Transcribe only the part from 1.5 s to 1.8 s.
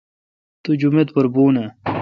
اؘ۔